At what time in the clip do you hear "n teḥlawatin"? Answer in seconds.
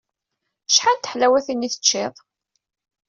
0.97-1.65